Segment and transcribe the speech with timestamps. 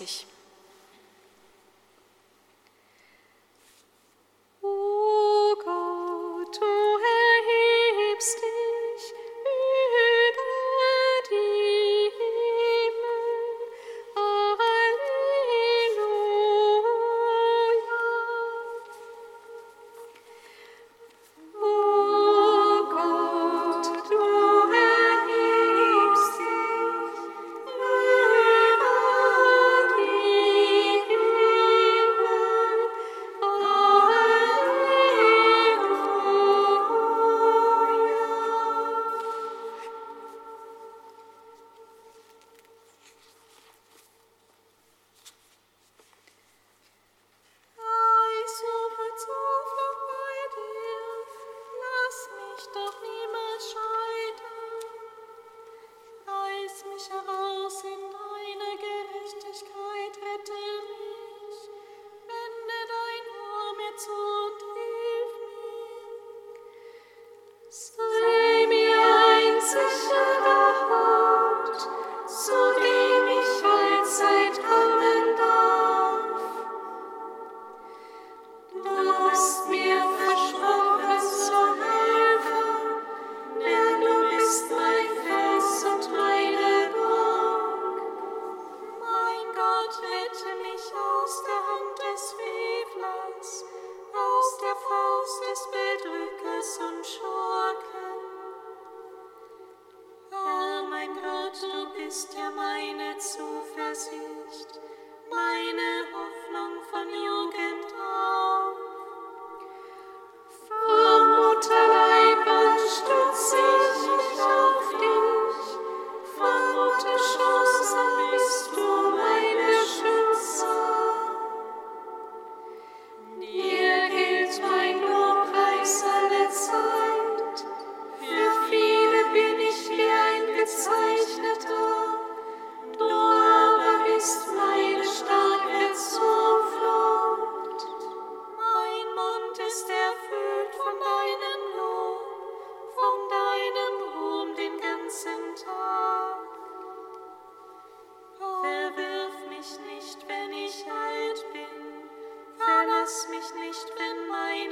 [0.00, 0.29] 20.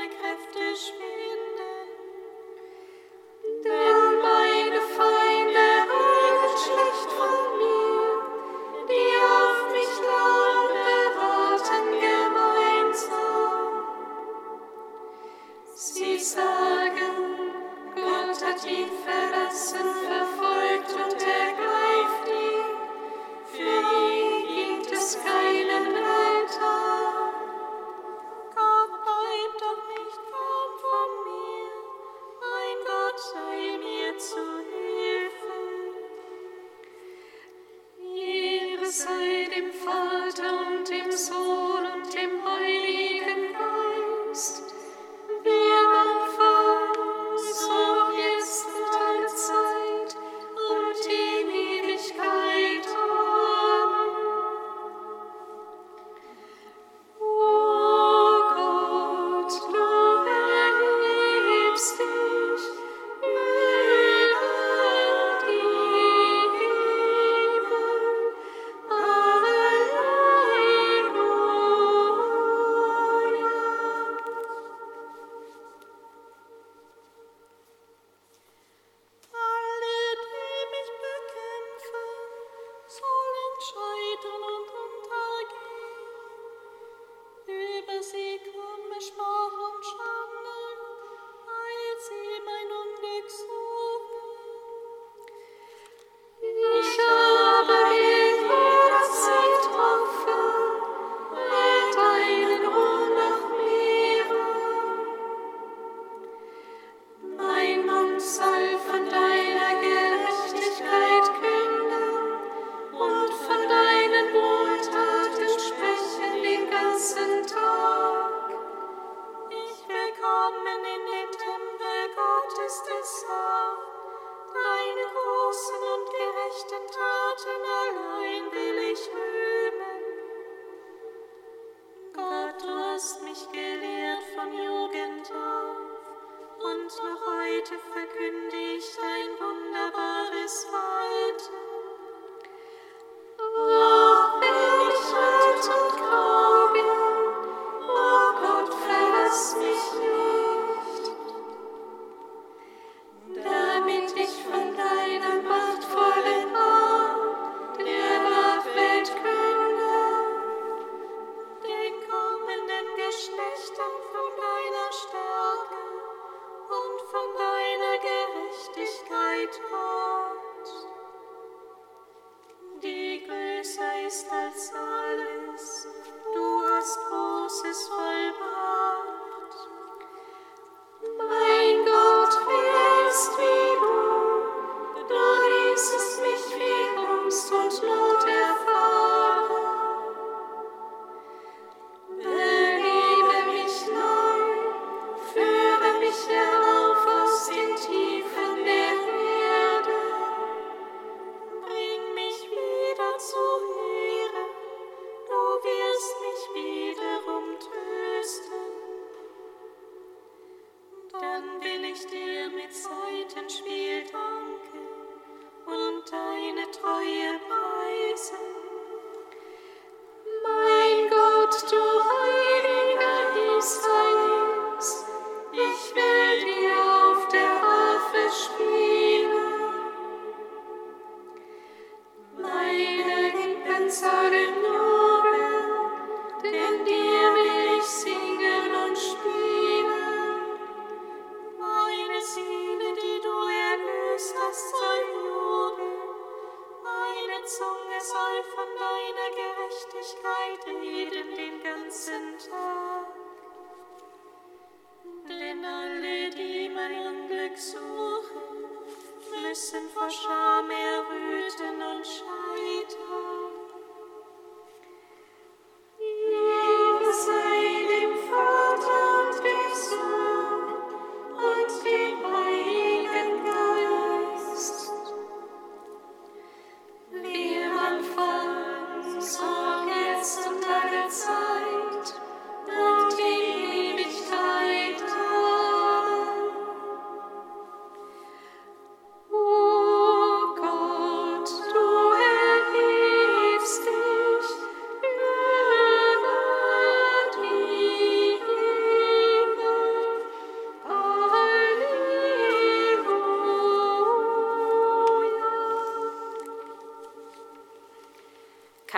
[0.08, 1.17] Kräfte schwer.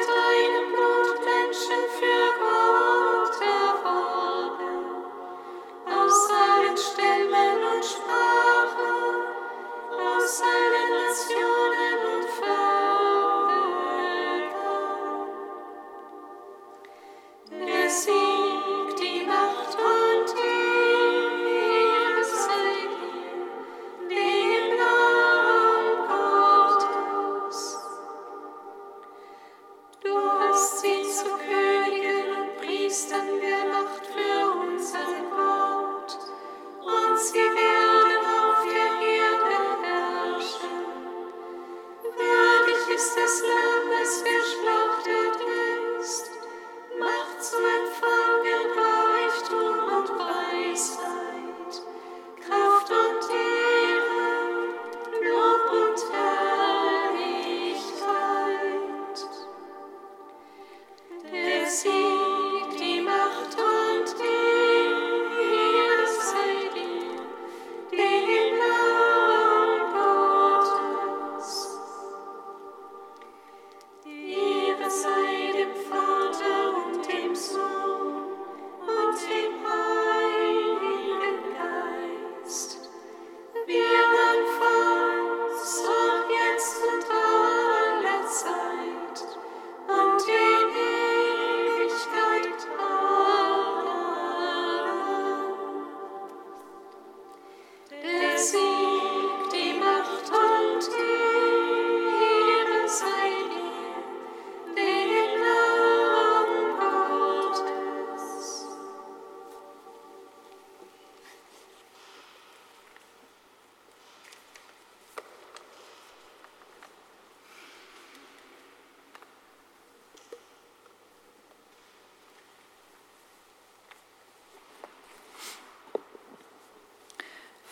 [0.00, 0.39] aus allen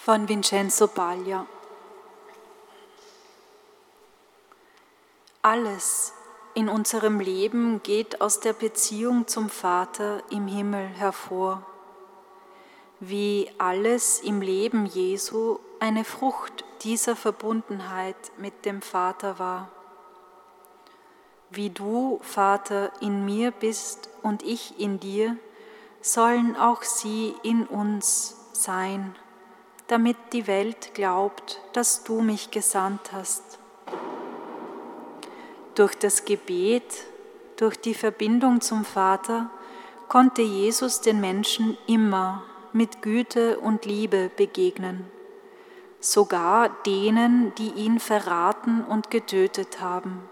[0.08, 1.44] von Vincenzo Baglia.
[5.42, 6.14] Alles
[6.54, 11.62] in unserem Leben geht aus der Beziehung zum Vater im Himmel hervor,
[13.00, 19.68] wie alles im Leben Jesu eine Frucht dieser Verbundenheit mit dem Vater war.
[21.50, 25.36] Wie du, Vater, in mir bist und ich in dir,
[26.00, 29.14] sollen auch sie in uns sein,
[29.88, 33.58] damit die Welt glaubt, dass du mich gesandt hast.
[35.74, 37.04] Durch das Gebet,
[37.56, 39.50] durch die Verbindung zum Vater
[40.08, 45.10] konnte Jesus den Menschen immer mit Güte und Liebe begegnen,
[46.00, 50.22] sogar denen, die ihn verraten und getötet haben.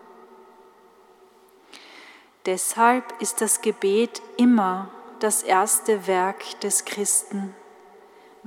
[2.45, 4.88] Deshalb ist das Gebet immer
[5.19, 7.55] das erste Werk des Christen,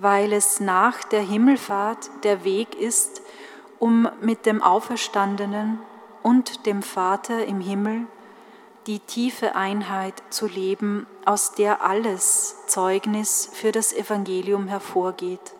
[0.02, 3.22] weil es nach der Himmelfahrt der Weg ist,
[3.80, 5.80] um mit dem Auferstandenen
[6.24, 8.08] und dem Vater im Himmel
[8.88, 15.54] die tiefe Einheit zu leben, aus der alles Zeugnis für das Evangelium hervorgeht.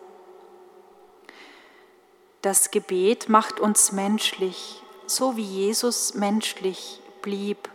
[2.42, 7.68] Das Gebet macht uns menschlich, so wie Jesus menschlich blieb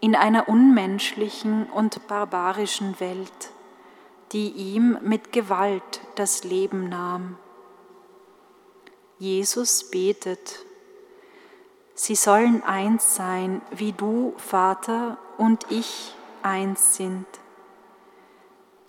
[0.00, 3.50] in einer unmenschlichen und barbarischen Welt,
[4.36, 7.38] die ihm mit Gewalt das Leben nahm.
[9.18, 10.58] Jesus betet,
[11.94, 17.24] Sie sollen eins sein, wie du, Vater, und ich eins sind.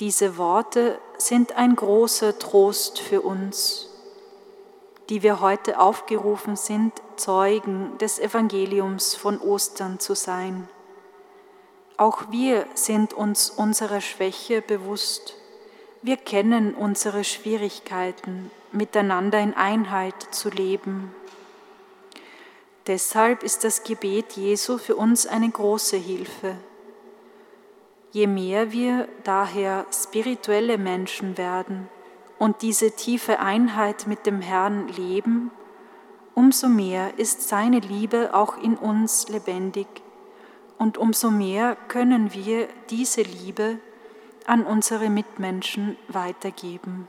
[0.02, 3.90] Diese Worte sind ein großer Trost für uns,
[5.08, 10.68] die wir heute aufgerufen sind, Zeugen des Evangeliums von Ostern zu sein.
[11.98, 15.36] Auch wir sind uns unserer Schwäche bewusst.
[16.04, 21.12] Wir kennen unsere Schwierigkeiten, miteinander in Einheit zu leben.
[22.86, 26.56] Deshalb ist das Gebet Jesu für uns eine große Hilfe.
[28.12, 31.90] Je mehr wir daher spirituelle Menschen werden
[32.38, 35.50] und diese tiefe Einheit mit dem Herrn leben,
[36.36, 39.88] umso mehr ist seine Liebe auch in uns lebendig
[40.78, 43.80] und umso mehr können wir diese Liebe
[44.46, 47.08] an unsere Mitmenschen weitergeben.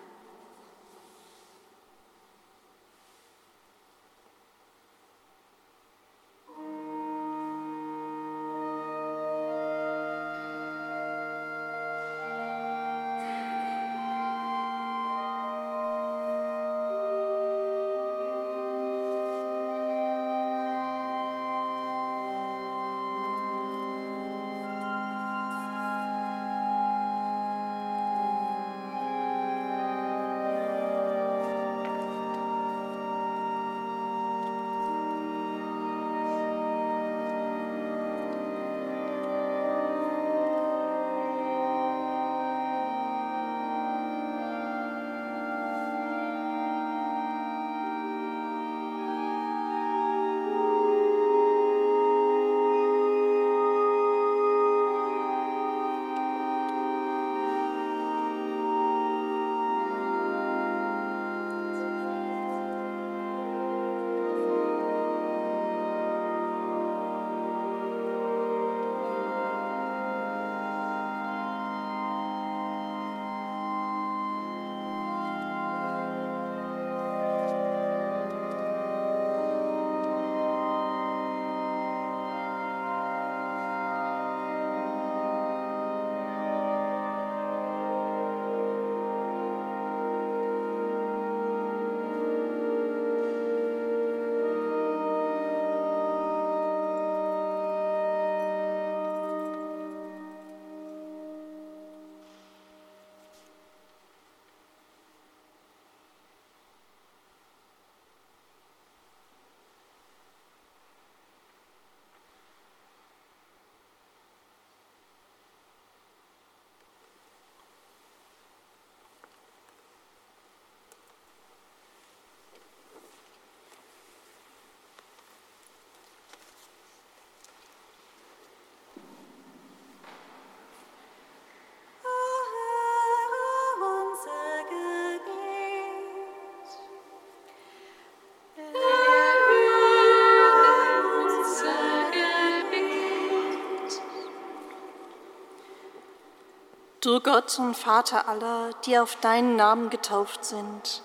[147.09, 151.03] Du Gott und Vater aller, die auf deinen Namen getauft sind,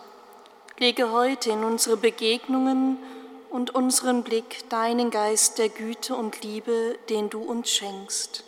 [0.77, 2.97] lege heute in unsere Begegnungen
[3.49, 8.43] und unseren Blick deinen Geist der Güte und Liebe, den du uns schenkst.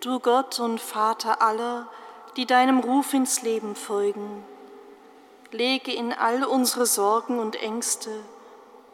[0.00, 1.86] Du Gott und Vater aller,
[2.36, 4.44] die deinem Ruf ins Leben folgen,
[5.52, 8.10] lege in all unsere Sorgen und Ängste,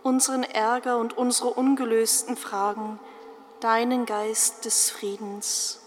[0.05, 3.01] unseren Ärger und unsere ungelösten Fragen
[3.61, 5.81] deinen Geist des Friedens.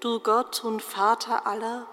[0.00, 1.86] Du Gott und Vater aller,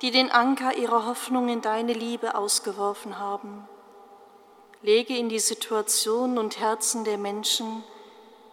[0.00, 3.68] die den Anker ihrer Hoffnung in deine Liebe ausgeworfen haben,
[4.80, 7.84] lege in die Situation und Herzen der Menschen,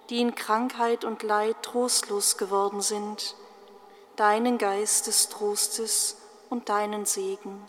[0.10, 3.36] die in Krankheit und Leid trostlos geworden sind,
[4.16, 6.18] deinen Geist des Trostes
[6.50, 7.62] und deinen Segen.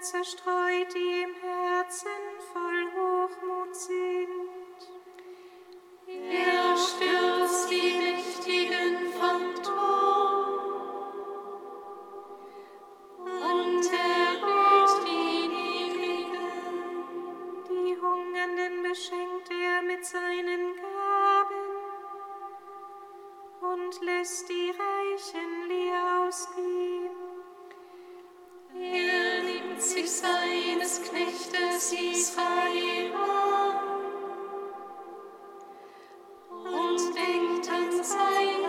[0.00, 2.08] Zerstreut, die im Herzen
[2.52, 4.80] voll Hochmut sind.
[6.06, 10.50] Er stürzt die Mächtigen vom Thron
[13.24, 16.48] und erhöht die Niedrigen.
[17.68, 20.89] Die Hungernden beschenkt er mit seinen Gaben
[23.72, 27.10] und lässt die Reichen leer ausgehen.
[28.74, 33.76] Er nimmt sich seines Knechtes Israel an
[36.50, 38.59] und denkt an sein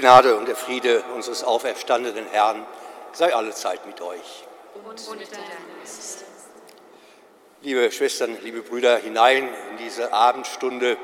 [0.00, 2.66] Die Gnade und der Friede unseres auferstandenen Herrn
[3.12, 4.46] sei allezeit mit euch.
[4.82, 5.28] Und mit
[7.60, 10.96] Liebe Schwestern, liebe Brüder, hinein in diese Abendstunde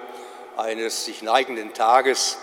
[0.56, 2.38] eines sich neigenden Tages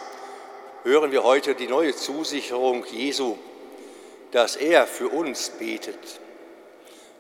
[0.84, 3.36] hören wir heute die neue Zusicherung Jesu,
[4.30, 6.20] dass er für uns betet,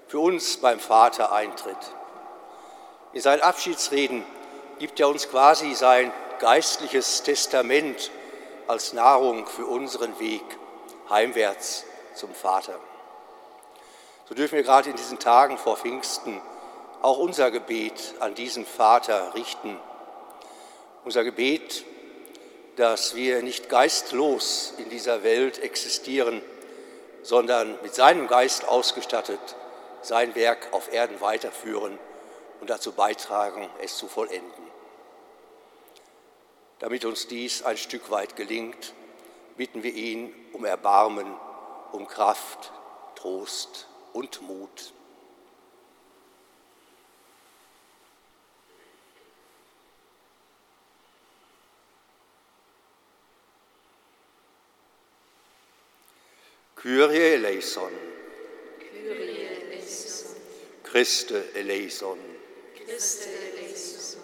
[0.09, 1.75] für uns beim Vater eintritt.
[3.13, 4.23] In seinen Abschiedsreden
[4.77, 8.11] gibt er uns quasi sein geistliches Testament
[8.67, 10.43] als Nahrung für unseren Weg
[11.09, 12.79] heimwärts zum Vater.
[14.27, 16.41] So dürfen wir gerade in diesen Tagen vor Pfingsten
[17.01, 19.77] auch unser Gebet an diesen Vater richten.
[21.03, 21.83] Unser Gebet,
[22.77, 26.41] dass wir nicht geistlos in dieser Welt existieren,
[27.21, 29.39] sondern mit seinem Geist ausgestattet
[30.01, 31.97] sein Werk auf Erden weiterführen
[32.59, 34.62] und dazu beitragen, es zu vollenden.
[36.83, 38.91] Damit uns dies ein Stück weit gelingt,
[39.55, 41.33] bitten wir ihn um Erbarmen,
[41.93, 42.73] um Kraft,
[43.15, 44.91] Trost und Mut.
[56.75, 57.93] Kyrie eleison.
[58.77, 60.35] Kyrie eleison.
[60.83, 62.19] Christe eleison.
[62.75, 64.21] Christe eleison.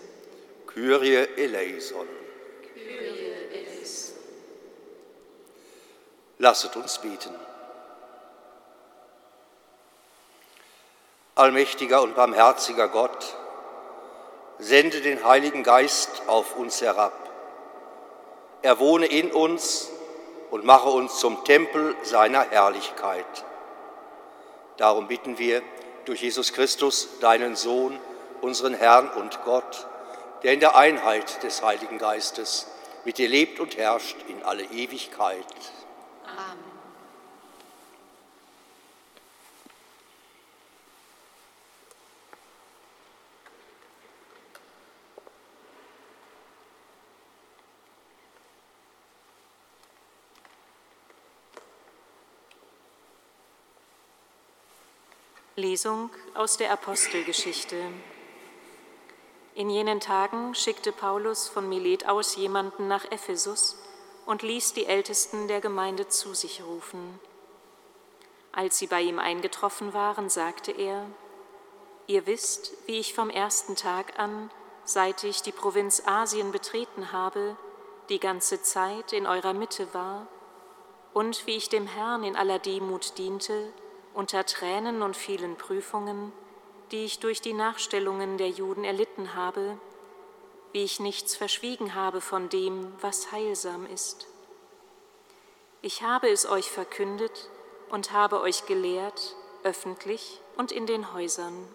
[0.67, 2.18] Kyrie eleison.
[6.41, 7.35] Lasset uns beten.
[11.35, 13.35] Allmächtiger und barmherziger Gott,
[14.57, 17.13] sende den Heiligen Geist auf uns herab.
[18.61, 19.89] Er wohne in uns
[20.49, 23.25] und mache uns zum Tempel seiner Herrlichkeit.
[24.77, 25.61] Darum bitten wir
[26.05, 27.99] durch Jesus Christus, deinen Sohn,
[28.39, 29.87] unseren Herrn und Gott,
[30.43, 32.67] der in der Einheit des Heiligen Geistes
[33.05, 35.45] mit dir lebt und herrscht in alle Ewigkeit.
[36.25, 36.79] Amen.
[55.59, 57.75] Lesung aus der Apostelgeschichte.
[59.59, 63.75] In jenen Tagen schickte Paulus von Milet aus jemanden nach Ephesus
[64.25, 67.19] und ließ die Ältesten der Gemeinde zu sich rufen.
[68.53, 71.05] Als sie bei ihm eingetroffen waren, sagte er,
[72.07, 74.49] Ihr wisst, wie ich vom ersten Tag an,
[74.85, 77.57] seit ich die Provinz Asien betreten habe,
[78.07, 80.27] die ganze Zeit in eurer Mitte war
[81.13, 83.73] und wie ich dem Herrn in aller Demut diente,
[84.13, 86.31] unter Tränen und vielen Prüfungen,
[86.91, 89.77] die ich durch die Nachstellungen der Juden erlitten habe,
[90.71, 94.27] wie ich nichts verschwiegen habe von dem, was heilsam ist.
[95.81, 97.49] Ich habe es euch verkündet
[97.89, 101.67] und habe euch gelehrt, öffentlich und in den Häusern.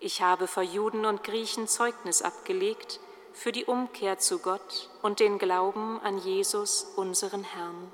[0.00, 3.00] Ich habe vor Juden und Griechen Zeugnis abgelegt
[3.32, 7.92] für die Umkehr zu Gott und den Glauben an Jesus, unseren Herrn.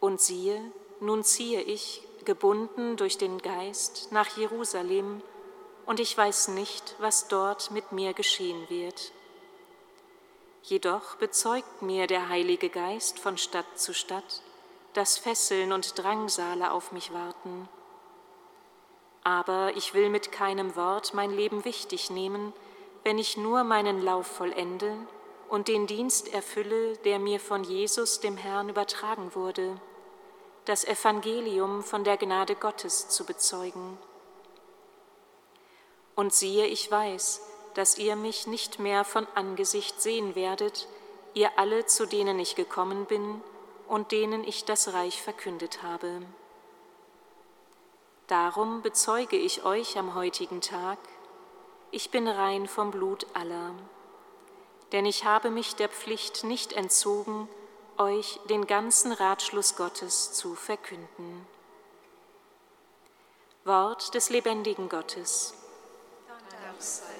[0.00, 0.60] Und siehe,
[1.00, 5.22] nun ziehe ich, gebunden durch den Geist, nach Jerusalem,
[5.86, 9.12] und ich weiß nicht, was dort mit mir geschehen wird.
[10.62, 14.42] Jedoch bezeugt mir der Heilige Geist von Stadt zu Stadt,
[14.92, 17.68] dass Fesseln und Drangsale auf mich warten.
[19.22, 22.52] Aber ich will mit keinem Wort mein Leben wichtig nehmen,
[23.04, 24.96] wenn ich nur meinen Lauf vollende
[25.48, 29.80] und den Dienst erfülle, der mir von Jesus, dem Herrn, übertragen wurde,
[30.66, 33.96] das Evangelium von der Gnade Gottes zu bezeugen.
[36.14, 37.40] Und siehe, ich weiß,
[37.74, 40.88] dass ihr mich nicht mehr von Angesicht sehen werdet,
[41.34, 43.40] ihr alle, zu denen ich gekommen bin
[43.86, 46.22] und denen ich das Reich verkündet habe.
[48.26, 50.98] Darum bezeuge ich euch am heutigen Tag,
[51.92, 53.72] ich bin rein vom Blut aller,
[54.90, 57.48] denn ich habe mich der Pflicht nicht entzogen,
[57.98, 61.46] euch den ganzen Ratschluss Gottes zu verkünden.
[63.64, 65.54] Wort des lebendigen Gottes.
[66.28, 67.15] Dank sei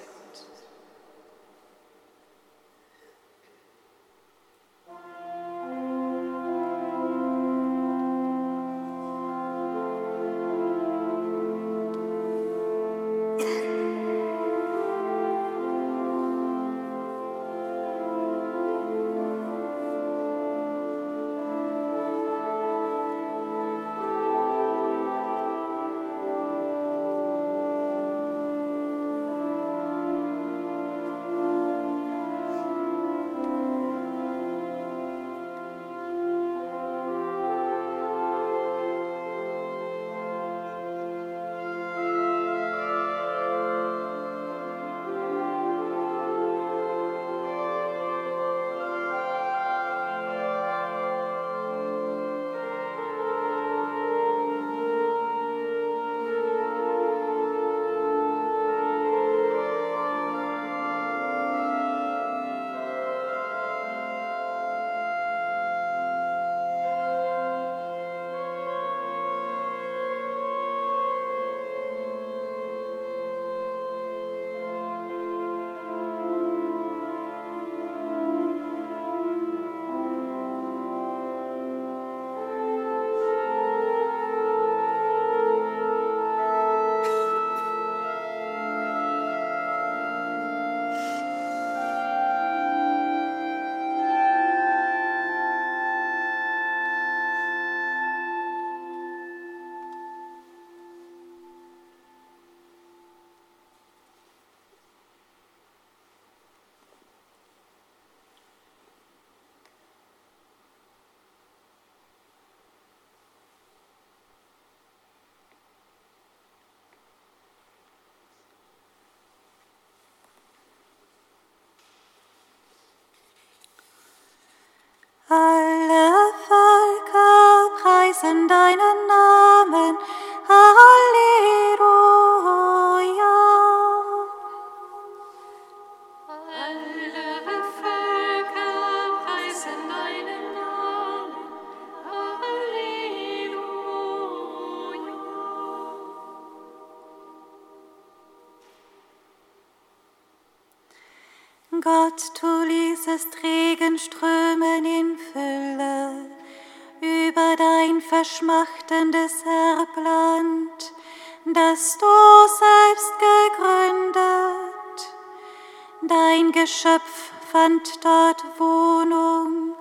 [166.67, 169.77] Geschöpf fand dort Wohnung.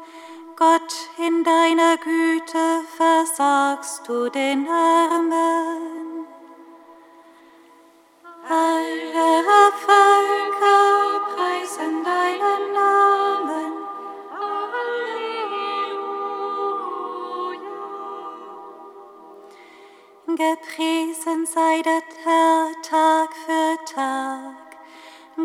[0.56, 6.28] Gott, in deiner Güte versagst du den Armen.
[8.48, 9.44] Alle
[9.84, 13.74] Völker preisen deinen Namen.
[20.28, 24.66] Gepriesen sei der Herr Tag für Tag.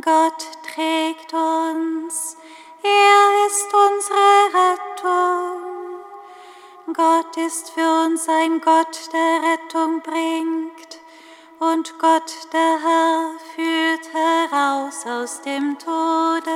[0.03, 2.37] Gott trägt uns,
[2.83, 5.61] er ist unsere Rettung.
[6.95, 11.01] Gott ist für uns ein Gott, der Rettung bringt.
[11.59, 16.51] Und Gott, der Herr, führt heraus aus dem Tode.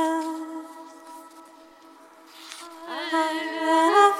[2.88, 4.14] Alle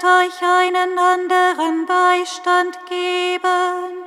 [0.00, 4.04] wird euch einen anderen Beistand geben,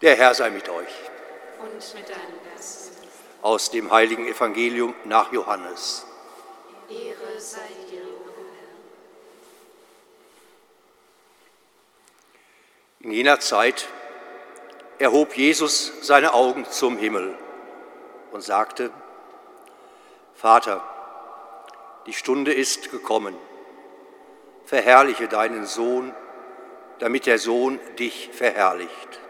[0.00, 1.01] Der Herr sei mit euch.
[1.82, 2.92] Und mit deinem Geist.
[3.42, 6.06] Aus dem heiligen Evangelium nach Johannes.
[6.88, 7.58] Ehre sei
[7.90, 8.70] dir, Herr.
[13.00, 13.88] In jener Zeit
[14.98, 17.36] erhob Jesus seine Augen zum Himmel
[18.30, 18.92] und sagte,
[20.34, 20.84] Vater,
[22.06, 23.36] die Stunde ist gekommen.
[24.66, 26.14] Verherrliche deinen Sohn,
[27.00, 29.20] damit der Sohn dich verherrlicht.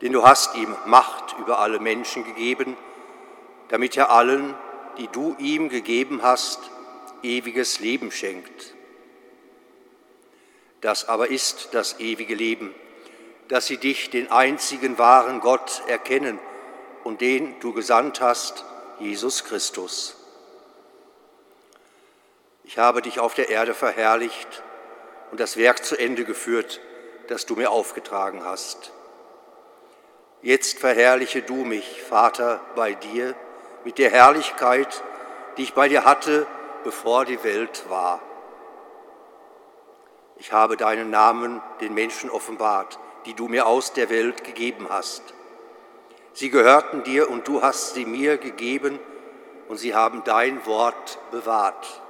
[0.00, 2.76] Denn du hast ihm Macht über alle Menschen gegeben,
[3.68, 4.54] damit er allen,
[4.98, 6.60] die du ihm gegeben hast,
[7.22, 8.74] ewiges Leben schenkt.
[10.80, 12.74] Das aber ist das ewige Leben,
[13.48, 16.38] dass sie dich, den einzigen wahren Gott, erkennen
[17.04, 18.64] und den du gesandt hast,
[18.98, 20.16] Jesus Christus.
[22.64, 24.62] Ich habe dich auf der Erde verherrlicht
[25.30, 26.80] und das Werk zu Ende geführt,
[27.28, 28.92] das du mir aufgetragen hast.
[30.46, 33.34] Jetzt verherrliche du mich, Vater, bei dir
[33.82, 35.02] mit der Herrlichkeit,
[35.56, 36.46] die ich bei dir hatte,
[36.84, 38.20] bevor die Welt war.
[40.36, 45.34] Ich habe deinen Namen den Menschen offenbart, die du mir aus der Welt gegeben hast.
[46.32, 49.00] Sie gehörten dir und du hast sie mir gegeben
[49.66, 52.00] und sie haben dein Wort bewahrt.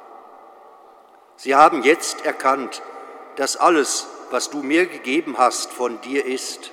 [1.37, 2.83] Sie haben jetzt erkannt,
[3.37, 6.73] dass alles, was du mir gegeben hast, von dir ist.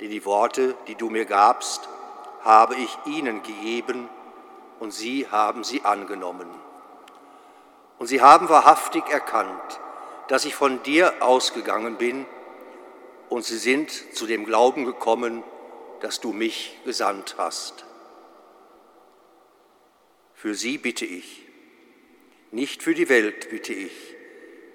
[0.00, 1.88] Denn die Worte, die du mir gabst,
[2.42, 4.08] habe ich ihnen gegeben
[4.78, 6.48] und sie haben sie angenommen.
[7.98, 9.80] Und sie haben wahrhaftig erkannt,
[10.28, 12.26] dass ich von dir ausgegangen bin
[13.28, 15.42] und sie sind zu dem Glauben gekommen,
[16.00, 17.84] dass du mich gesandt hast.
[20.34, 21.42] Für sie bitte ich,
[22.50, 23.92] nicht für die Welt bitte ich,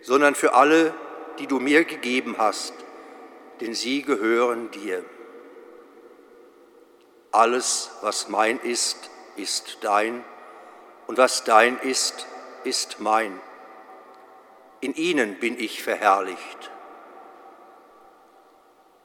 [0.01, 0.93] sondern für alle,
[1.39, 2.74] die du mir gegeben hast,
[3.62, 5.05] denn sie gehören dir.
[7.32, 10.24] Alles, was mein ist, ist dein,
[11.07, 12.28] und was dein ist,
[12.64, 13.39] ist mein.
[14.82, 16.72] In ihnen bin ich verherrlicht.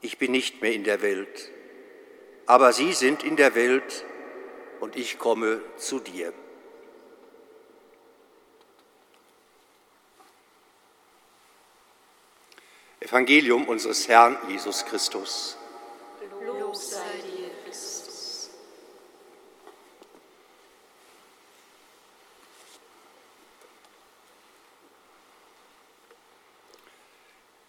[0.01, 1.51] Ich bin nicht mehr in der Welt,
[2.47, 4.05] aber sie sind in der Welt
[4.81, 6.33] und ich komme zu dir.
[13.07, 15.57] Evangelium unseres Herrn Jesus Christus.
[16.45, 18.51] Lob sei dir, Christus.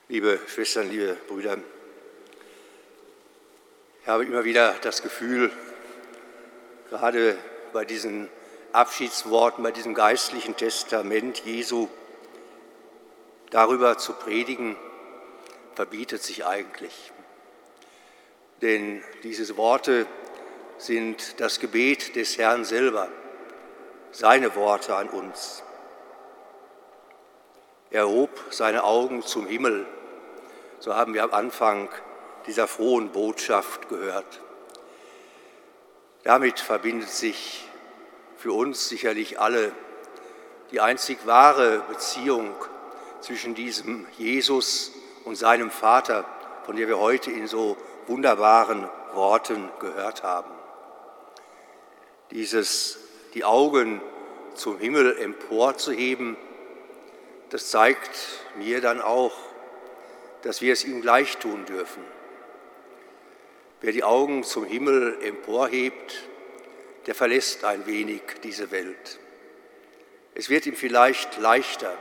[0.07, 1.59] Liebe Schwestern, liebe Brüder,
[4.01, 5.51] ich habe immer wieder das Gefühl,
[6.89, 7.37] gerade
[7.73, 8.27] bei diesen
[8.71, 11.89] Abschiedsworten, bei diesem geistlichen Testament Jesu
[13.51, 14.75] darüber zu predigen,
[15.77, 17.11] verbietet sich eigentlich.
[18.63, 20.07] Denn diese Worte
[20.79, 23.09] sind das Gebet des Herrn selber,
[24.09, 25.61] seine Worte an uns.
[27.91, 29.85] Er hob seine Augen zum Himmel,
[30.79, 31.89] so haben wir am Anfang
[32.47, 34.41] dieser frohen Botschaft gehört.
[36.23, 37.67] Damit verbindet sich
[38.35, 39.71] für uns sicherlich alle
[40.71, 42.55] die einzig wahre Beziehung
[43.21, 44.96] zwischen diesem Jesus
[45.27, 46.25] und seinem Vater,
[46.65, 47.75] von der wir heute in so
[48.07, 50.51] wunderbaren Worten gehört haben.
[52.31, 52.99] Dieses,
[53.33, 54.01] die Augen
[54.55, 56.37] zum Himmel emporzuheben,
[57.49, 58.17] das zeigt
[58.55, 59.33] mir dann auch,
[60.43, 62.03] dass wir es ihm gleich tun dürfen.
[63.81, 66.23] Wer die Augen zum Himmel emporhebt,
[67.05, 69.19] der verlässt ein wenig diese Welt.
[70.35, 71.93] Es wird ihm vielleicht leichter,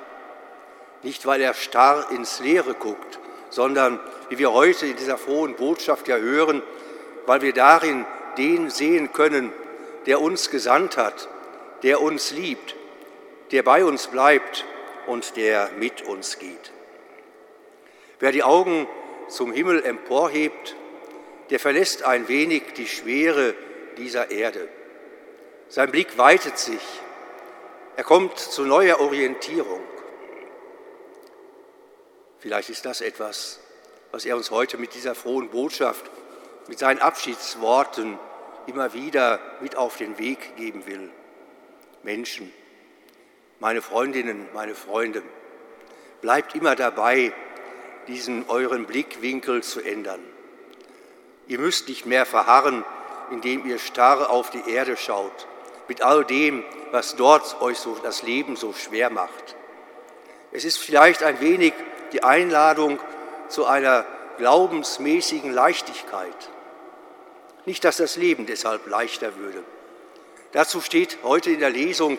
[1.02, 3.18] nicht weil er starr ins Leere guckt,
[3.50, 6.62] sondern, wie wir heute in dieser frohen Botschaft ja hören,
[7.26, 8.04] weil wir darin
[8.38, 9.52] den sehen können,
[10.06, 11.28] der uns gesandt hat,
[11.82, 12.74] der uns liebt,
[13.50, 14.64] der bei uns bleibt
[15.06, 16.72] und der mit uns geht.
[18.18, 18.86] Wer die Augen
[19.28, 20.74] zum Himmel emporhebt,
[21.50, 23.54] der verlässt ein wenig die Schwere
[23.98, 24.68] dieser Erde.
[25.68, 26.80] Sein Blick weitet sich,
[27.96, 29.80] er kommt zu neuer Orientierung.
[32.38, 33.60] Vielleicht ist das etwas,
[34.12, 36.04] was er uns heute mit dieser frohen Botschaft,
[36.68, 38.18] mit seinen Abschiedsworten
[38.66, 41.10] immer wieder mit auf den Weg geben will.
[42.02, 42.52] Menschen,
[43.58, 45.22] meine Freundinnen, meine Freunde,
[46.20, 47.32] bleibt immer dabei,
[48.06, 50.20] diesen euren Blickwinkel zu ändern.
[51.48, 52.84] Ihr müsst nicht mehr verharren,
[53.30, 55.46] indem ihr starr auf die Erde schaut,
[55.88, 59.56] mit all dem, was dort euch so das Leben so schwer macht.
[60.52, 61.72] Es ist vielleicht ein wenig
[62.12, 62.98] die Einladung
[63.48, 64.04] zu einer
[64.38, 66.50] glaubensmäßigen Leichtigkeit.
[67.64, 69.62] Nicht, dass das Leben deshalb leichter würde.
[70.52, 72.18] Dazu steht heute in der Lesung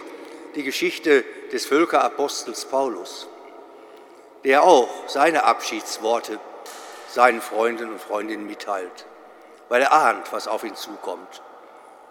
[0.56, 3.28] die Geschichte des Völkerapostels Paulus,
[4.44, 6.40] der auch seine Abschiedsworte
[7.10, 9.06] seinen Freunden und Freundinnen mitteilt,
[9.70, 11.42] weil er ahnt, was auf ihn zukommt.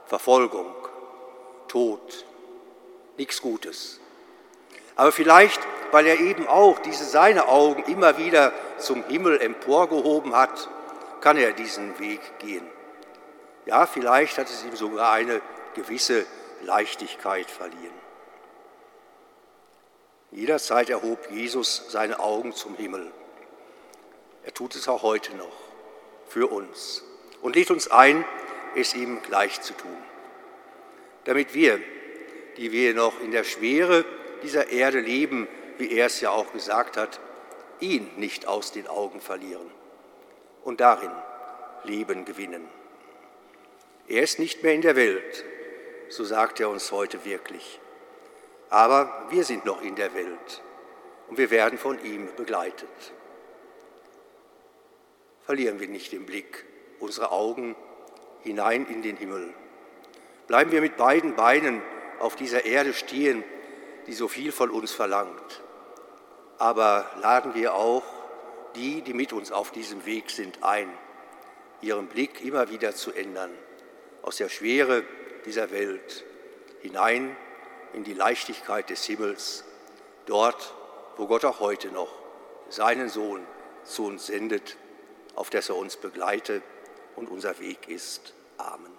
[0.07, 0.75] Verfolgung,
[1.69, 2.25] Tod,
[3.17, 4.01] nichts Gutes.
[4.97, 5.61] Aber vielleicht,
[5.93, 10.69] weil er eben auch diese seine Augen immer wieder zum Himmel emporgehoben hat,
[11.21, 12.67] kann er diesen Weg gehen.
[13.67, 15.41] Ja, vielleicht hat es ihm sogar eine
[15.75, 16.25] gewisse
[16.63, 17.93] Leichtigkeit verliehen.
[20.31, 23.11] Jederzeit erhob Jesus seine Augen zum Himmel.
[24.45, 25.57] Er tut es auch heute noch
[26.29, 27.03] für uns
[27.43, 28.25] und lädt uns ein,
[28.75, 29.97] es ihm gleich zu tun,
[31.25, 31.81] damit wir,
[32.57, 34.05] die wir noch in der Schwere
[34.43, 37.21] dieser Erde leben, wie er es ja auch gesagt hat,
[37.81, 39.71] ihn nicht aus den Augen verlieren
[40.65, 41.11] und darin
[41.85, 42.69] Leben gewinnen.
[44.09, 45.45] Er ist nicht mehr in der Welt,
[46.09, 47.81] so sagt er uns heute wirklich.
[48.71, 50.63] Aber wir sind noch in der Welt
[51.29, 52.89] und wir werden von ihm begleitet.
[55.45, 56.65] Verlieren wir nicht den Blick,
[56.99, 57.77] unsere Augen
[58.43, 59.53] hinein in den Himmel.
[60.47, 61.83] Bleiben wir mit beiden Beinen
[62.19, 63.45] auf dieser Erde stehen,
[64.07, 65.63] die so viel von uns verlangt.
[66.59, 68.05] Aber laden wir auch
[68.75, 70.91] die, die mit uns auf diesem Weg sind, ein,
[71.81, 73.51] ihren Blick immer wieder zu ändern,
[74.23, 75.05] aus der Schwere
[75.45, 76.25] dieser Welt
[76.81, 77.37] hinein
[77.93, 79.65] in die Leichtigkeit des Himmels,
[80.27, 80.75] dort,
[81.17, 82.13] wo Gott auch heute noch
[82.69, 83.47] seinen Sohn
[83.85, 84.77] zu uns sendet,
[85.35, 86.63] auf dass er uns begleite
[87.15, 88.35] und unser Weg ist.
[88.59, 88.96] Amen.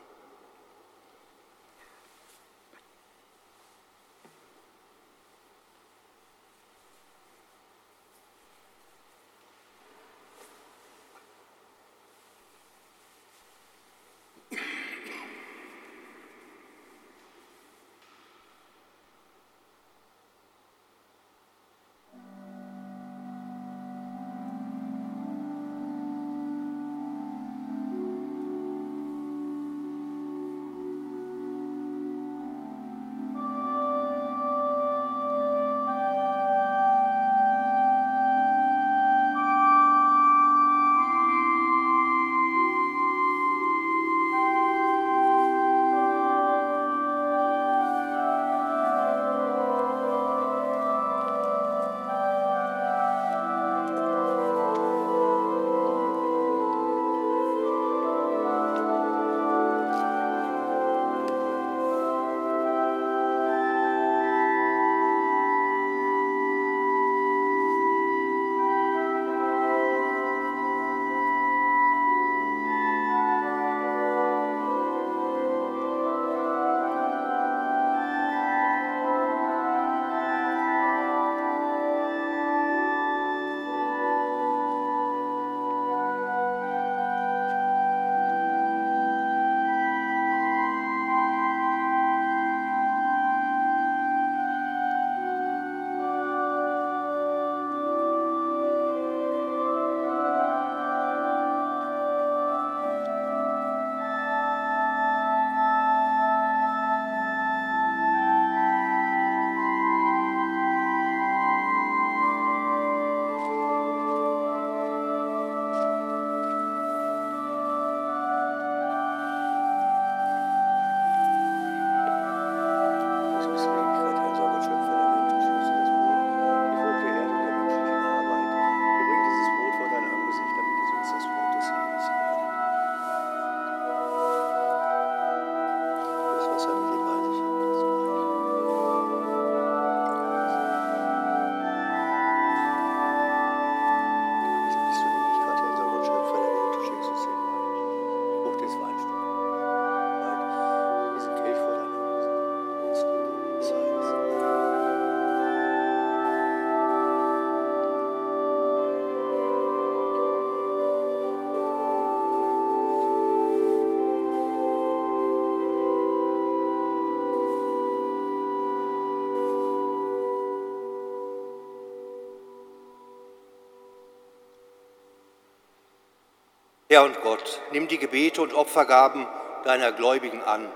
[176.90, 179.28] Herr und Gott, nimm die Gebete und Opfergaben
[179.66, 180.72] deiner Gläubigen an.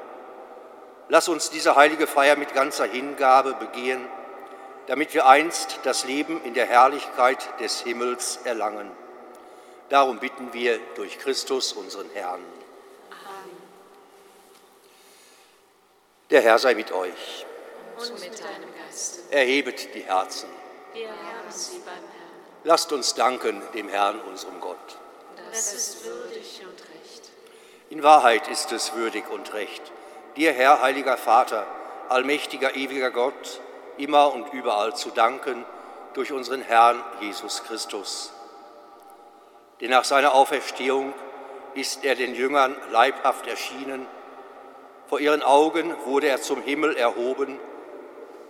[1.07, 4.05] Lass uns diese heilige Feier mit ganzer Hingabe begehen,
[4.87, 8.91] damit wir einst das Leben in der Herrlichkeit des Himmels erlangen.
[9.87, 12.41] Darum bitten wir durch Christus, unseren Herrn.
[13.09, 13.57] Amen.
[16.29, 17.45] Der Herr sei mit euch.
[17.97, 19.31] Und mit deinem Geist.
[19.31, 20.49] Erhebet die Herzen.
[20.93, 22.31] Wir haben sie beim Herrn.
[22.63, 24.97] Lasst uns danken dem Herrn, unserem Gott.
[25.49, 27.29] Das ist würdig und recht.
[27.89, 29.81] In Wahrheit ist es würdig und recht,
[30.35, 31.65] dir, Herr, heiliger Vater,
[32.09, 33.61] allmächtiger, ewiger Gott,
[33.97, 35.65] immer und überall zu danken
[36.13, 38.33] durch unseren Herrn Jesus Christus.
[39.79, 41.13] Denn nach seiner Auferstehung
[41.73, 44.07] ist er den Jüngern leibhaft erschienen,
[45.11, 47.59] vor ihren Augen wurde er zum Himmel erhoben,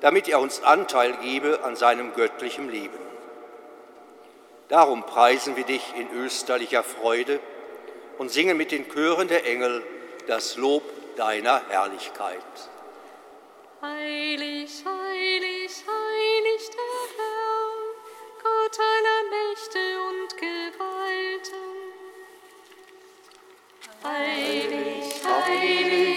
[0.02, 3.00] damit er uns Anteil gebe an seinem göttlichen Leben.
[4.72, 7.42] Darum preisen wir dich in österlicher Freude
[8.18, 9.84] und singen mit den Chören der Engel
[10.28, 10.82] das Lob
[11.18, 12.38] deiner Herrlichkeit.
[13.82, 17.68] Heilig, heilig, heilig der Herr,
[18.42, 21.72] Gott aller Mächte und Gewalten.
[24.06, 26.11] Heilig, heilig,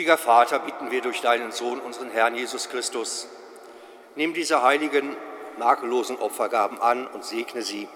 [0.00, 3.28] gütiger Vater, bitten wir durch deinen Sohn, unseren Herrn Jesus Christus.
[4.16, 5.14] Nimm diese heiligen,
[5.58, 7.86] makellosen Opfergaben an und segne sie.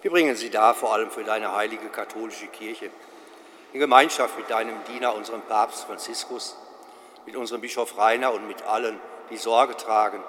[0.00, 2.88] Wir bringen sie dar, vor allem für deine heilige katholische Kirche,
[3.74, 6.56] in Gemeinschaft mit deinem Diener, unserem Papst Franziskus,
[7.26, 8.98] mit unserem Bischof Rainer und mit allen,
[9.28, 10.24] die Sorge tragen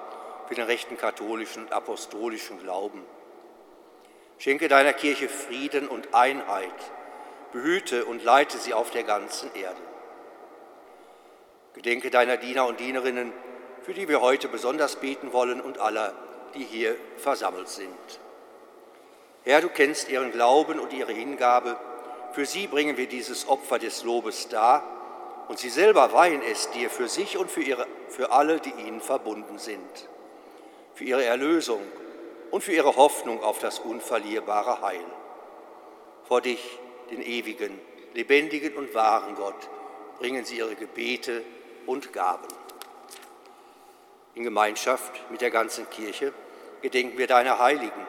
[0.49, 3.01] für den rechten katholischen und apostolischen Glauben.
[4.39, 6.75] Schenke deiner Kirche Frieden und Einheit,
[7.53, 9.90] behüte und leite sie auf der ganzen Erde.
[11.73, 13.31] Gedenke deiner Diener und Dienerinnen,
[13.83, 16.13] für die wir heute besonders beten wollen und aller,
[16.53, 18.19] die hier versammelt sind.
[19.43, 21.77] Herr, du kennst ihren Glauben und ihre Hingabe.
[22.33, 24.83] Für sie bringen wir dieses Opfer des Lobes dar
[25.47, 29.01] und sie selber weihen es dir für sich und für, ihre, für alle, die ihnen
[29.01, 30.09] verbunden sind,
[30.93, 31.81] für ihre Erlösung
[32.51, 35.03] und für ihre Hoffnung auf das unverlierbare Heil.
[36.27, 37.79] Vor dich, den ewigen,
[38.13, 39.69] lebendigen und wahren Gott,
[40.19, 41.43] bringen sie ihre Gebete
[41.85, 42.47] und Gaben.
[44.35, 46.33] In Gemeinschaft mit der ganzen Kirche
[46.81, 48.07] gedenken wir deiner Heiligen.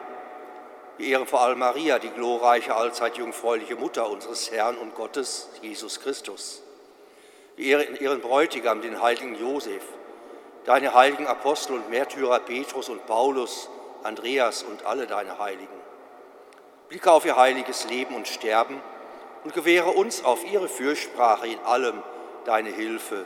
[0.97, 5.99] Wir ehren vor allem Maria, die glorreiche, allzeit jungfräuliche Mutter unseres Herrn und Gottes, Jesus
[5.99, 6.61] Christus.
[7.55, 9.83] Wir ehren ihren Bräutigam, den heiligen Josef,
[10.65, 13.69] deine heiligen Apostel und Märtyrer Petrus und Paulus,
[14.03, 15.67] Andreas und alle deine Heiligen.
[16.89, 18.79] Blicke auf ihr heiliges Leben und Sterben
[19.43, 22.01] und gewähre uns auf ihre Fürsprache in allem
[22.45, 23.25] deine Hilfe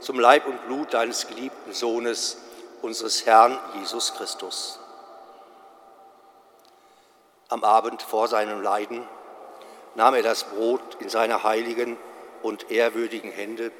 [0.00, 2.38] zum Leib und Blut deines geliebten Sohnes,
[2.82, 4.78] unseres Herrn Jesus Christus.
[7.48, 9.06] Am Abend vor seinem Leiden
[9.94, 11.96] nahm er das Brot in seine heiligen
[12.42, 13.72] und ehrwürdigen Hände,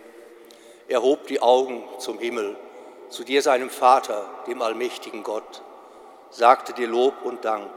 [0.89, 2.57] erhob die Augen zum Himmel,
[3.09, 5.63] zu dir seinem Vater, dem allmächtigen Gott,
[6.31, 7.71] sagte dir Lob und Dank,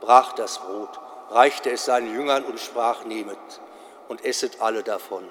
[0.00, 0.98] brach das Brot,
[1.30, 3.38] reichte es seinen Jüngern und sprach, nehmet
[4.08, 5.28] und esset alle davon.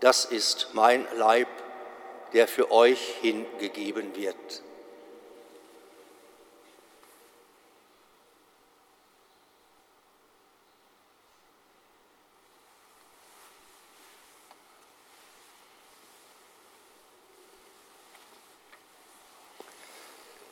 [0.00, 1.48] Das ist mein Leib,
[2.32, 4.62] der für euch hingegeben wird.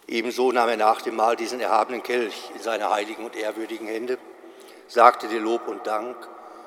[0.06, 4.16] Ebenso nahm er nach dem Mahl diesen erhabenen Kelch in seine heiligen und ehrwürdigen Hände,
[4.86, 6.16] sagte dir Lob und Dank,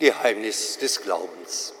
[0.00, 1.74] Geheimnis des Glaubens.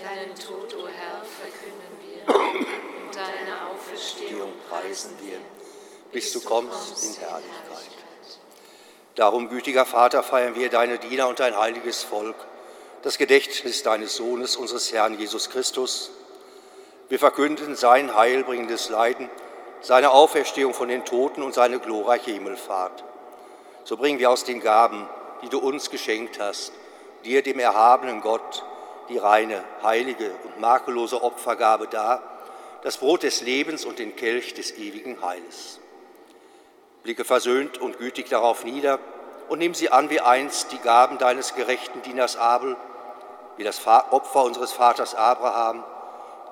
[0.00, 5.38] Deinen Tod, o oh Herr, verkünden wir und deine Auferstehung preisen wir,
[6.12, 7.90] bis du kommst in Herrlichkeit.
[9.16, 12.36] Darum, gütiger Vater, feiern wir deine Diener und dein heiliges Volk,
[13.02, 16.12] das Gedächtnis deines Sohnes, unseres Herrn Jesus Christus.
[17.08, 19.28] Wir verkünden sein heilbringendes Leiden,
[19.80, 23.02] seine Auferstehung von den Toten und seine glorreiche Himmelfahrt.
[23.82, 25.08] So bringen wir aus den Gaben,
[25.42, 26.72] die du uns geschenkt hast,
[27.28, 28.64] dir, dem erhabenen Gott,
[29.08, 32.22] die reine, heilige und makellose Opfergabe dar,
[32.82, 35.78] das Brot des Lebens und den Kelch des ewigen Heiles.
[37.02, 38.98] Blicke versöhnt und gütig darauf nieder
[39.48, 42.76] und nimm sie an wie einst die Gaben deines gerechten Dieners Abel,
[43.56, 45.84] wie das Opfer unseres Vaters Abraham,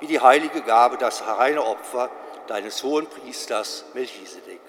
[0.01, 2.11] wie die heilige Gabe, das reine Opfer
[2.49, 4.61] deines hohen Priesters Melchisedek.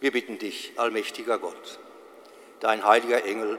[0.00, 1.78] Wir bitten dich, allmächtiger Gott,
[2.60, 3.58] dein heiliger Engel,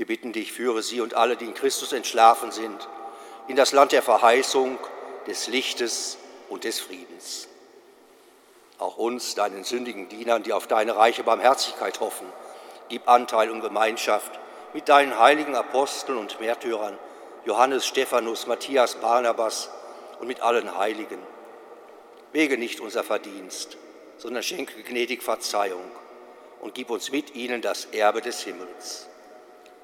[0.00, 2.88] Wir bitten dich, führe sie und alle, die in Christus entschlafen sind,
[3.48, 4.78] in das Land der Verheißung,
[5.26, 6.16] des Lichtes
[6.48, 7.48] und des Friedens.
[8.78, 12.26] Auch uns, deinen sündigen Dienern, die auf deine reiche Barmherzigkeit hoffen,
[12.88, 14.40] gib Anteil und Gemeinschaft
[14.72, 16.98] mit deinen heiligen Aposteln und Märtyrern,
[17.44, 19.68] Johannes, Stephanus, Matthias, Barnabas
[20.18, 21.18] und mit allen Heiligen.
[22.32, 23.76] Wege nicht unser Verdienst,
[24.16, 25.84] sondern schenke gnädig Verzeihung
[26.62, 29.09] und gib uns mit ihnen das Erbe des Himmels.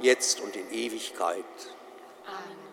[0.00, 1.44] jetzt und in Ewigkeit.
[2.26, 2.68] Amen.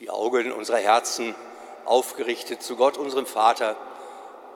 [0.00, 1.34] Die Augen unserer Herzen
[1.84, 3.76] aufgerichtet zu Gott, unserem Vater,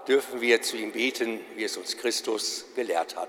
[0.08, 3.28] dürfen wir zu ihm beten, wie es uns Christus gelehrt hat.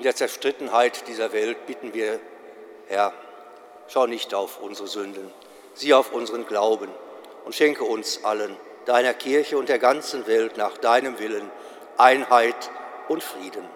[0.00, 2.18] In der Zerstrittenheit dieser Welt bitten wir,
[2.88, 3.12] Herr,
[3.86, 5.30] schau nicht auf unsere Sünden,
[5.74, 6.88] sieh auf unseren Glauben
[7.44, 11.50] und schenke uns allen, deiner Kirche und der ganzen Welt nach deinem Willen
[11.98, 12.70] Einheit
[13.08, 13.68] und Frieden.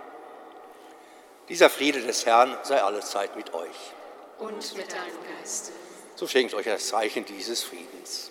[1.50, 3.92] Dieser Friede des Herrn sei allezeit mit euch.
[4.38, 5.72] Und mit deinem Geiste.
[6.14, 8.30] So schenkt euch das Zeichen dieses Friedens.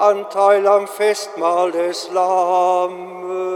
[0.00, 3.51] Anteil am Festmahl des Lammes.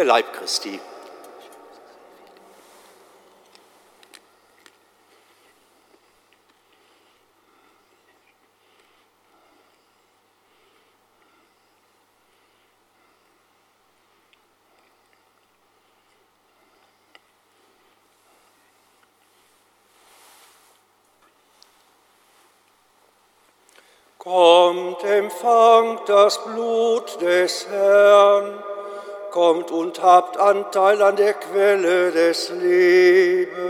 [0.00, 0.80] Der Leib Christi.
[24.16, 28.69] Kommt, empfangt das Blut des Herrn
[29.30, 33.60] kommt und habt Anteil an der Quelle des Lebens.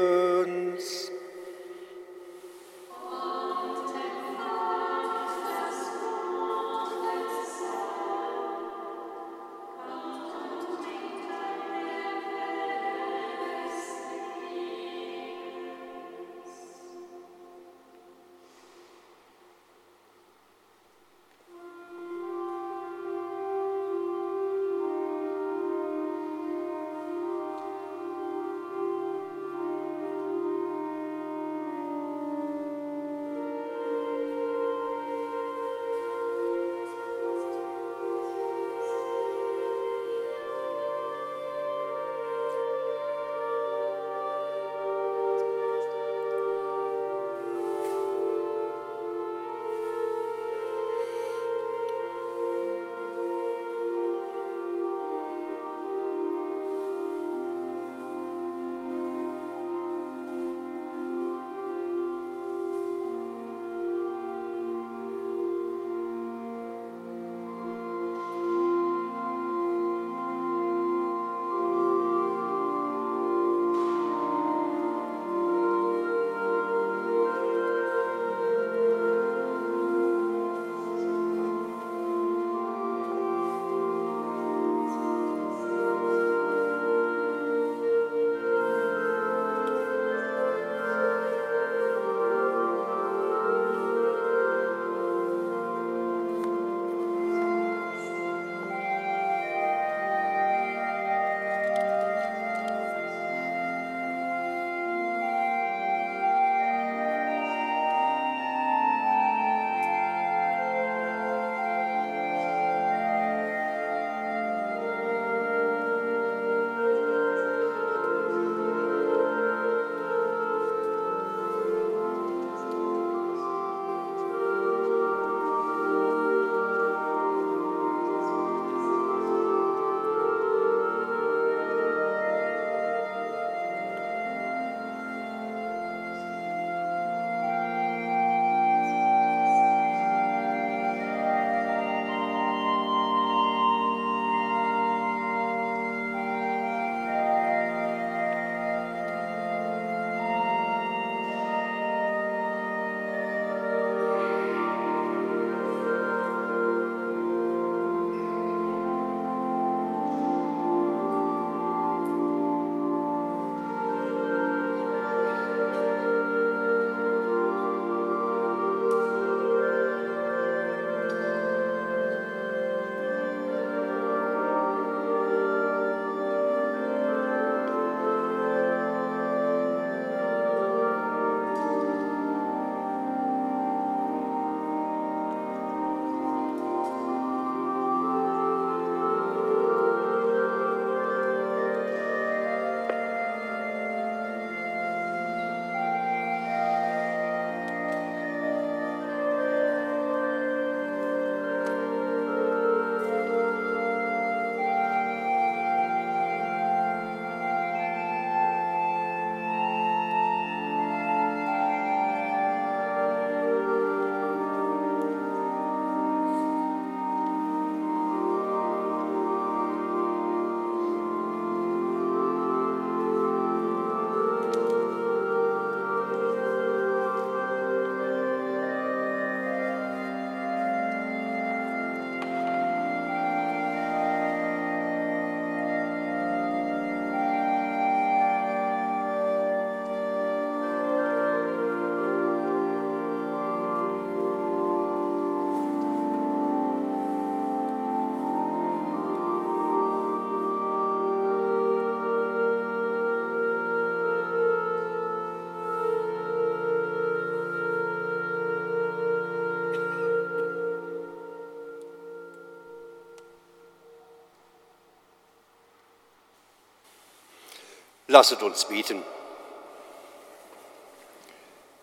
[268.10, 269.04] Lasset uns beten.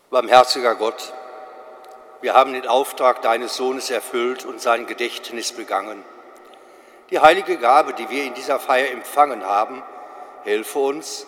[0.10, 1.14] Barmherziger Gott,
[2.20, 6.04] wir haben den Auftrag deines Sohnes erfüllt und sein Gedächtnis begangen.
[7.12, 9.82] Die heilige Gabe, die wir in dieser Feier empfangen haben,
[10.44, 11.26] helfe uns,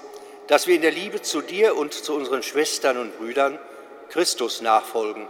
[0.48, 3.58] dass wir in der Liebe zu dir und zu unseren Schwestern und Brüdern
[4.10, 5.30] Christus nachfolgen,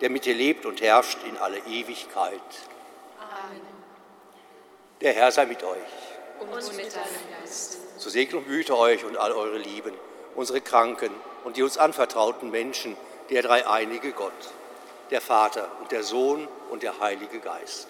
[0.00, 2.40] der mit dir lebt und herrscht in alle Ewigkeit.
[3.20, 3.60] Amen.
[5.00, 6.05] Der Herr sei mit euch.
[6.40, 7.78] Und mit deinem Geist.
[7.98, 9.94] So segne und behüte euch und all eure Lieben,
[10.34, 11.10] unsere Kranken
[11.44, 12.96] und die uns anvertrauten Menschen,
[13.30, 14.32] der dreieinige Gott,
[15.10, 17.88] der Vater und der Sohn und der Heilige Geist.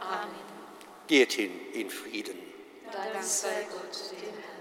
[0.00, 0.34] Amen.
[1.06, 2.38] Geht hin in Frieden.
[2.92, 4.55] Dank sei Gott, dem Herrn.